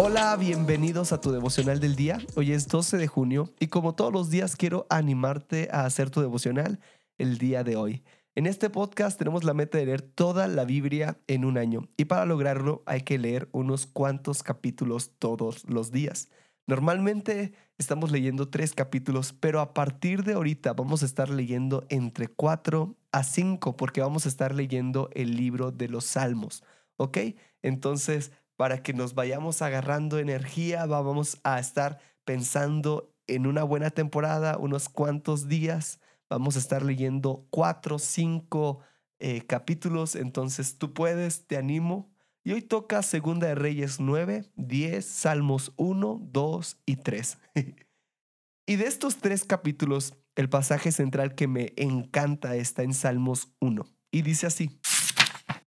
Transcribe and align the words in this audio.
Hola, 0.00 0.36
bienvenidos 0.36 1.12
a 1.12 1.20
tu 1.20 1.32
devocional 1.32 1.80
del 1.80 1.96
día. 1.96 2.20
Hoy 2.36 2.52
es 2.52 2.68
12 2.68 2.98
de 2.98 3.08
junio 3.08 3.52
y 3.58 3.66
como 3.66 3.96
todos 3.96 4.12
los 4.12 4.30
días 4.30 4.54
quiero 4.54 4.86
animarte 4.90 5.68
a 5.72 5.84
hacer 5.84 6.08
tu 6.08 6.20
devocional 6.20 6.78
el 7.18 7.36
día 7.36 7.64
de 7.64 7.74
hoy. 7.74 8.04
En 8.36 8.46
este 8.46 8.70
podcast 8.70 9.18
tenemos 9.18 9.42
la 9.42 9.54
meta 9.54 9.76
de 9.76 9.86
leer 9.86 10.02
toda 10.02 10.46
la 10.46 10.64
Biblia 10.64 11.18
en 11.26 11.44
un 11.44 11.58
año 11.58 11.88
y 11.96 12.04
para 12.04 12.26
lograrlo 12.26 12.84
hay 12.86 13.00
que 13.00 13.18
leer 13.18 13.48
unos 13.50 13.86
cuantos 13.86 14.44
capítulos 14.44 15.10
todos 15.18 15.68
los 15.68 15.90
días. 15.90 16.28
Normalmente 16.68 17.52
estamos 17.76 18.12
leyendo 18.12 18.48
tres 18.48 18.74
capítulos, 18.74 19.32
pero 19.32 19.58
a 19.58 19.74
partir 19.74 20.22
de 20.22 20.34
ahorita 20.34 20.74
vamos 20.74 21.02
a 21.02 21.06
estar 21.06 21.28
leyendo 21.28 21.84
entre 21.88 22.28
cuatro 22.28 22.94
a 23.10 23.24
cinco 23.24 23.76
porque 23.76 24.00
vamos 24.00 24.26
a 24.26 24.28
estar 24.28 24.54
leyendo 24.54 25.10
el 25.14 25.34
libro 25.34 25.72
de 25.72 25.88
los 25.88 26.04
Salmos. 26.04 26.62
¿Ok? 26.98 27.18
Entonces 27.62 28.30
para 28.58 28.82
que 28.82 28.92
nos 28.92 29.14
vayamos 29.14 29.62
agarrando 29.62 30.18
energía, 30.18 30.84
vamos 30.84 31.38
a 31.44 31.60
estar 31.60 32.00
pensando 32.24 33.14
en 33.28 33.46
una 33.46 33.62
buena 33.62 33.90
temporada, 33.90 34.58
unos 34.58 34.88
cuantos 34.88 35.46
días, 35.46 36.00
vamos 36.28 36.56
a 36.56 36.58
estar 36.58 36.82
leyendo 36.82 37.46
cuatro, 37.50 38.00
cinco 38.00 38.80
eh, 39.20 39.46
capítulos, 39.46 40.16
entonces 40.16 40.76
tú 40.76 40.92
puedes, 40.92 41.46
te 41.46 41.56
animo. 41.56 42.10
Y 42.42 42.50
hoy 42.50 42.62
toca 42.62 43.04
Segunda 43.04 43.46
de 43.46 43.54
Reyes 43.54 44.00
9, 44.00 44.50
10, 44.56 45.06
Salmos 45.06 45.72
1, 45.76 46.20
2 46.20 46.82
y 46.84 46.96
3. 46.96 47.38
y 48.66 48.74
de 48.74 48.86
estos 48.86 49.18
tres 49.18 49.44
capítulos, 49.44 50.14
el 50.34 50.48
pasaje 50.48 50.90
central 50.90 51.36
que 51.36 51.46
me 51.46 51.74
encanta 51.76 52.56
está 52.56 52.82
en 52.82 52.92
Salmos 52.92 53.52
1. 53.60 53.84
Y 54.10 54.22
dice 54.22 54.48
así. 54.48 54.80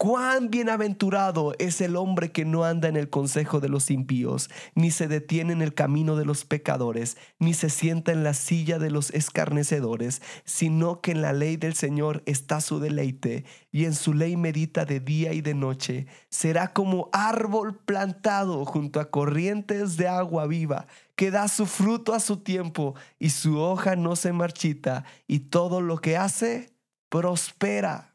Cuán 0.00 0.50
bienaventurado 0.50 1.54
es 1.58 1.80
el 1.80 1.96
hombre 1.96 2.30
que 2.30 2.44
no 2.44 2.62
anda 2.62 2.86
en 2.86 2.96
el 2.96 3.10
consejo 3.10 3.58
de 3.58 3.68
los 3.68 3.90
impíos, 3.90 4.48
ni 4.76 4.92
se 4.92 5.08
detiene 5.08 5.52
en 5.52 5.60
el 5.60 5.74
camino 5.74 6.14
de 6.14 6.24
los 6.24 6.44
pecadores, 6.44 7.16
ni 7.40 7.52
se 7.52 7.68
sienta 7.68 8.12
en 8.12 8.22
la 8.22 8.32
silla 8.32 8.78
de 8.78 8.92
los 8.92 9.10
escarnecedores, 9.10 10.22
sino 10.44 11.00
que 11.00 11.10
en 11.10 11.20
la 11.20 11.32
ley 11.32 11.56
del 11.56 11.74
Señor 11.74 12.22
está 12.26 12.60
su 12.60 12.78
deleite, 12.78 13.44
y 13.72 13.86
en 13.86 13.94
su 13.96 14.14
ley 14.14 14.36
medita 14.36 14.84
de 14.84 15.00
día 15.00 15.32
y 15.32 15.40
de 15.40 15.54
noche. 15.54 16.06
Será 16.30 16.72
como 16.72 17.10
árbol 17.12 17.76
plantado 17.76 18.64
junto 18.64 19.00
a 19.00 19.10
corrientes 19.10 19.96
de 19.96 20.06
agua 20.06 20.46
viva, 20.46 20.86
que 21.16 21.32
da 21.32 21.48
su 21.48 21.66
fruto 21.66 22.14
a 22.14 22.20
su 22.20 22.36
tiempo, 22.36 22.94
y 23.18 23.30
su 23.30 23.58
hoja 23.58 23.96
no 23.96 24.14
se 24.14 24.32
marchita, 24.32 25.02
y 25.26 25.40
todo 25.40 25.80
lo 25.80 25.98
que 25.98 26.16
hace 26.16 26.70
prospera. 27.08 28.14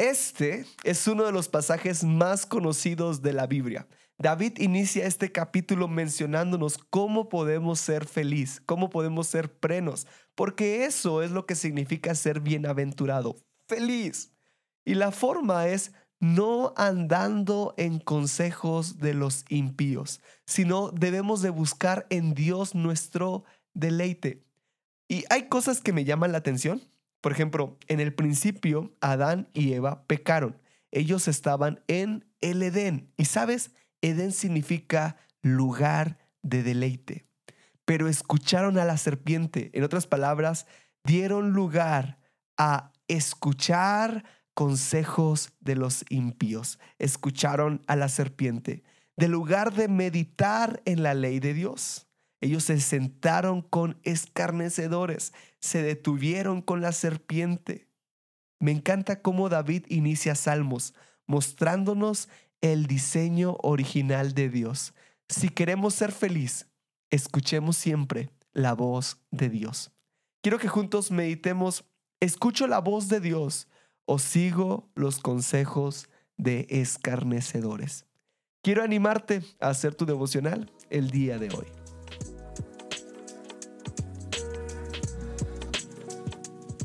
Este 0.00 0.64
es 0.82 1.06
uno 1.08 1.24
de 1.24 1.32
los 1.32 1.48
pasajes 1.48 2.04
más 2.04 2.46
conocidos 2.46 3.20
de 3.20 3.34
la 3.34 3.46
Biblia. 3.46 3.86
David 4.16 4.56
inicia 4.56 5.04
este 5.04 5.30
capítulo 5.30 5.88
mencionándonos 5.88 6.78
cómo 6.78 7.28
podemos 7.28 7.80
ser 7.80 8.06
feliz, 8.06 8.62
cómo 8.64 8.88
podemos 8.88 9.26
ser 9.26 9.52
plenos, 9.52 10.06
porque 10.34 10.86
eso 10.86 11.22
es 11.22 11.32
lo 11.32 11.44
que 11.44 11.54
significa 11.54 12.14
ser 12.14 12.40
bienaventurado, 12.40 13.36
feliz. 13.68 14.32
Y 14.86 14.94
la 14.94 15.12
forma 15.12 15.68
es 15.68 15.92
no 16.18 16.72
andando 16.78 17.74
en 17.76 17.98
consejos 17.98 19.00
de 19.00 19.12
los 19.12 19.44
impíos, 19.50 20.22
sino 20.46 20.92
debemos 20.92 21.42
de 21.42 21.50
buscar 21.50 22.06
en 22.08 22.32
Dios 22.32 22.74
nuestro 22.74 23.44
deleite. 23.74 24.46
Y 25.08 25.24
hay 25.28 25.50
cosas 25.50 25.82
que 25.82 25.92
me 25.92 26.06
llaman 26.06 26.32
la 26.32 26.38
atención 26.38 26.80
por 27.20 27.32
ejemplo, 27.32 27.78
en 27.88 28.00
el 28.00 28.14
principio, 28.14 28.94
Adán 29.00 29.48
y 29.52 29.72
Eva 29.72 30.04
pecaron. 30.06 30.58
Ellos 30.90 31.28
estaban 31.28 31.80
en 31.86 32.24
el 32.40 32.62
Edén. 32.62 33.12
Y 33.16 33.26
sabes, 33.26 33.72
Edén 34.00 34.32
significa 34.32 35.16
lugar 35.42 36.18
de 36.42 36.62
deleite. 36.62 37.26
Pero 37.84 38.08
escucharon 38.08 38.78
a 38.78 38.84
la 38.84 38.96
serpiente. 38.96 39.70
En 39.74 39.84
otras 39.84 40.06
palabras, 40.06 40.66
dieron 41.04 41.50
lugar 41.52 42.18
a 42.56 42.92
escuchar 43.08 44.24
consejos 44.54 45.52
de 45.60 45.76
los 45.76 46.04
impíos. 46.08 46.78
Escucharon 46.98 47.82
a 47.86 47.96
la 47.96 48.08
serpiente. 48.08 48.82
De 49.16 49.28
lugar 49.28 49.74
de 49.74 49.88
meditar 49.88 50.80
en 50.86 51.02
la 51.02 51.14
ley 51.14 51.40
de 51.40 51.52
Dios. 51.52 52.09
Ellos 52.40 52.64
se 52.64 52.80
sentaron 52.80 53.62
con 53.62 53.98
escarnecedores, 54.02 55.32
se 55.60 55.82
detuvieron 55.82 56.62
con 56.62 56.80
la 56.80 56.92
serpiente. 56.92 57.88
Me 58.58 58.72
encanta 58.72 59.20
cómo 59.20 59.48
David 59.48 59.84
inicia 59.88 60.34
Salmos, 60.34 60.94
mostrándonos 61.26 62.28
el 62.60 62.86
diseño 62.86 63.56
original 63.62 64.34
de 64.34 64.48
Dios. 64.48 64.94
Si 65.28 65.48
queremos 65.48 65.94
ser 65.94 66.12
feliz, 66.12 66.66
escuchemos 67.10 67.76
siempre 67.76 68.30
la 68.52 68.74
voz 68.74 69.18
de 69.30 69.48
Dios. 69.48 69.92
Quiero 70.42 70.58
que 70.58 70.68
juntos 70.68 71.10
meditemos, 71.10 71.84
¿escucho 72.20 72.66
la 72.66 72.80
voz 72.80 73.08
de 73.08 73.20
Dios 73.20 73.68
o 74.06 74.18
sigo 74.18 74.90
los 74.94 75.18
consejos 75.18 76.08
de 76.36 76.66
escarnecedores? 76.70 78.06
Quiero 78.62 78.82
animarte 78.82 79.42
a 79.60 79.68
hacer 79.68 79.94
tu 79.94 80.06
devocional 80.06 80.70
el 80.90 81.10
día 81.10 81.38
de 81.38 81.48
hoy. 81.54 81.79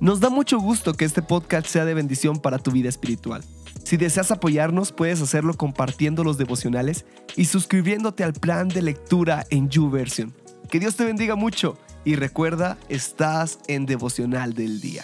Nos 0.00 0.20
da 0.20 0.30
mucho 0.30 0.60
gusto 0.60 0.94
que 0.94 1.04
este 1.04 1.22
podcast 1.22 1.66
sea 1.66 1.84
de 1.84 1.92
bendición 1.92 2.38
para 2.38 2.58
tu 2.58 2.70
vida 2.70 2.88
espiritual. 2.88 3.42
Si 3.82 3.96
deseas 3.96 4.30
apoyarnos, 4.30 4.92
puedes 4.92 5.20
hacerlo 5.20 5.54
compartiendo 5.54 6.22
los 6.22 6.38
devocionales 6.38 7.04
y 7.34 7.46
suscribiéndote 7.46 8.22
al 8.22 8.32
plan 8.32 8.68
de 8.68 8.82
lectura 8.82 9.44
en 9.50 9.70
YouVersion. 9.70 10.32
Que 10.70 10.78
Dios 10.78 10.94
te 10.94 11.04
bendiga 11.04 11.34
mucho 11.34 11.78
y 12.04 12.14
recuerda, 12.14 12.78
estás 12.88 13.58
en 13.66 13.86
devocional 13.86 14.54
del 14.54 14.80
día. 14.80 15.02